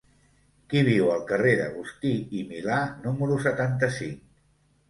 Qui 0.71 0.81
viu 0.87 1.11
al 1.15 1.21
carrer 1.31 1.51
d'Agustí 1.59 2.13
i 2.39 2.43
Milà 2.53 2.81
número 3.07 3.39
setanta-cinc? 3.47 4.27